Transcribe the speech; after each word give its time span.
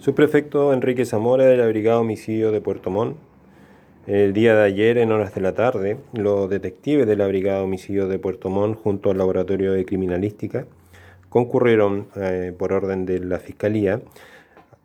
Subprefecto 0.00 0.72
Enrique 0.72 1.04
Zamora 1.04 1.44
de 1.44 1.56
la 1.56 1.66
Brigada 1.66 1.98
Homicidio 1.98 2.52
de 2.52 2.60
Puerto 2.60 2.88
Montt. 2.88 3.16
El 4.06 4.32
día 4.32 4.54
de 4.54 4.62
ayer, 4.62 4.96
en 4.96 5.10
horas 5.10 5.34
de 5.34 5.40
la 5.40 5.54
tarde, 5.54 5.96
los 6.12 6.48
detectives 6.48 7.04
de 7.04 7.16
la 7.16 7.26
Brigada 7.26 7.64
Homicidio 7.64 8.06
de 8.06 8.20
Puerto 8.20 8.48
Montt, 8.48 8.78
junto 8.78 9.10
al 9.10 9.18
Laboratorio 9.18 9.72
de 9.72 9.84
Criminalística, 9.84 10.66
concurrieron 11.28 12.06
eh, 12.14 12.54
por 12.56 12.72
orden 12.72 13.06
de 13.06 13.18
la 13.18 13.40
Fiscalía 13.40 14.00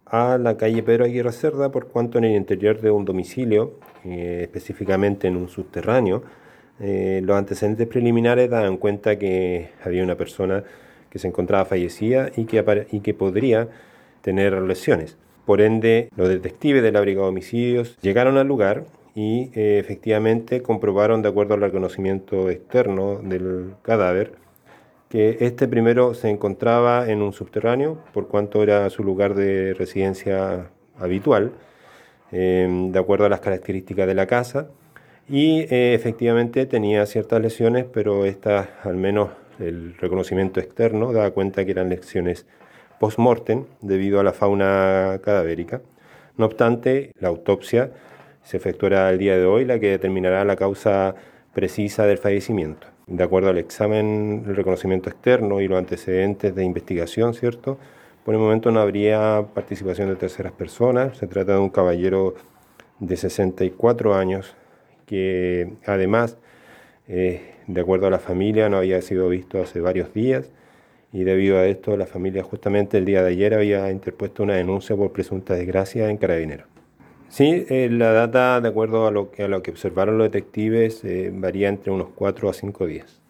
a 0.07 0.39
la 0.39 0.57
calle 0.57 0.81
Pedro 0.81 1.05
Aguirre 1.05 1.31
Cerda, 1.31 1.71
por 1.71 1.89
cuanto 1.89 2.17
en 2.17 2.23
el 2.23 2.35
interior 2.35 2.81
de 2.81 2.89
un 2.89 3.05
domicilio, 3.05 3.73
eh, 4.05 4.39
específicamente 4.41 5.27
en 5.27 5.37
un 5.37 5.47
subterráneo, 5.47 6.23
eh, 6.79 7.21
los 7.23 7.37
antecedentes 7.37 7.87
preliminares 7.87 8.49
dan 8.49 8.77
cuenta 8.77 9.19
que 9.19 9.69
había 9.85 10.03
una 10.03 10.15
persona 10.15 10.63
que 11.11 11.19
se 11.19 11.27
encontraba 11.27 11.65
fallecida 11.65 12.31
y 12.35 12.45
que, 12.45 12.87
y 12.91 13.01
que 13.01 13.13
podría 13.13 13.69
tener 14.23 14.53
lesiones. 14.61 15.17
Por 15.45 15.61
ende, 15.61 16.09
los 16.15 16.29
detectives 16.29 16.81
de 16.81 16.91
la 16.91 17.01
Brigada 17.01 17.25
de 17.25 17.31
Homicidios 17.31 17.97
llegaron 18.01 18.37
al 18.37 18.47
lugar 18.47 18.85
y 19.13 19.51
eh, 19.53 19.77
efectivamente 19.77 20.61
comprobaron, 20.61 21.21
de 21.21 21.29
acuerdo 21.29 21.53
al 21.53 21.61
reconocimiento 21.61 22.49
externo 22.49 23.19
del 23.21 23.75
cadáver, 23.83 24.33
que 25.09 25.37
este 25.41 25.67
primero 25.67 26.15
se 26.15 26.29
encontraba 26.29 27.07
en 27.07 27.21
un 27.21 27.33
subterráneo, 27.33 27.99
por 28.13 28.27
cuanto 28.27 28.63
era 28.63 28.89
su 28.89 29.03
lugar 29.03 29.35
de 29.35 29.75
residencia 29.75 30.71
habitual, 30.97 31.51
eh, 32.31 32.67
de 32.91 32.99
acuerdo 32.99 33.25
a 33.25 33.29
las 33.29 33.41
características 33.41 34.07
de 34.07 34.15
la 34.15 34.25
casa, 34.25 34.69
y 35.29 35.67
eh, 35.69 35.93
efectivamente 35.93 36.65
tenía 36.65 37.05
ciertas 37.05 37.41
lesiones, 37.41 37.85
pero 37.85 38.25
estas, 38.25 38.69
al 38.83 38.95
menos 38.95 39.29
el 39.59 39.95
reconocimiento 39.97 40.59
externo, 40.59 41.13
daba 41.13 41.31
cuenta 41.31 41.63
que 41.63 41.71
eran 41.71 41.89
lesiones 41.89 42.47
post-mortem 43.03 43.65
debido 43.81 44.21
a 44.21 44.23
la 44.23 44.31
fauna 44.31 45.19
cadavérica. 45.21 45.81
No 46.37 46.45
obstante, 46.45 47.11
la 47.19 47.27
autopsia 47.27 47.91
se 48.43 48.55
efectuará 48.55 49.09
el 49.09 49.17
día 49.17 49.37
de 49.37 49.43
hoy, 49.43 49.65
la 49.65 49.77
que 49.77 49.89
determinará 49.89 50.45
la 50.45 50.55
causa 50.55 51.13
precisa 51.53 52.05
del 52.05 52.17
fallecimiento. 52.17 52.87
De 53.07 53.21
acuerdo 53.21 53.49
al 53.49 53.57
examen, 53.57 54.45
el 54.47 54.55
reconocimiento 54.55 55.09
externo 55.09 55.59
y 55.59 55.67
los 55.67 55.77
antecedentes 55.77 56.55
de 56.55 56.63
investigación, 56.63 57.33
¿cierto? 57.33 57.77
Por 58.23 58.35
el 58.35 58.39
momento 58.39 58.71
no 58.71 58.79
habría 58.79 59.47
participación 59.53 60.07
de 60.07 60.15
terceras 60.15 60.53
personas. 60.53 61.17
Se 61.17 61.27
trata 61.27 61.55
de 61.55 61.59
un 61.59 61.71
caballero 61.71 62.35
de 62.99 63.17
64 63.17 64.15
años 64.15 64.55
que 65.05 65.73
además, 65.85 66.37
eh, 67.09 67.55
de 67.67 67.81
acuerdo 67.81 68.07
a 68.07 68.09
la 68.09 68.19
familia, 68.19 68.69
no 68.69 68.77
había 68.77 69.01
sido 69.01 69.27
visto 69.27 69.61
hace 69.61 69.81
varios 69.81 70.13
días 70.13 70.49
y 71.13 71.23
debido 71.23 71.59
a 71.59 71.67
esto 71.67 71.95
la 71.95 72.07
familia 72.07 72.43
justamente 72.43 72.97
el 72.97 73.05
día 73.05 73.21
de 73.23 73.29
ayer 73.29 73.53
había 73.53 73.89
interpuesto 73.91 74.43
una 74.43 74.55
denuncia 74.55 74.95
por 74.95 75.13
presunta 75.13 75.53
desgracia 75.53 76.09
en 76.09 76.17
Carabineros. 76.17 76.67
Sí, 77.29 77.65
eh, 77.69 77.87
la 77.91 78.11
data, 78.11 78.59
de 78.61 78.69
acuerdo 78.69 79.07
a 79.07 79.11
lo 79.11 79.31
que, 79.31 79.43
a 79.43 79.47
lo 79.47 79.63
que 79.63 79.71
observaron 79.71 80.17
los 80.17 80.25
detectives, 80.25 81.03
eh, 81.03 81.31
varía 81.33 81.69
entre 81.69 81.91
unos 81.91 82.09
4 82.13 82.49
a 82.49 82.53
5 82.53 82.85
días. 82.85 83.22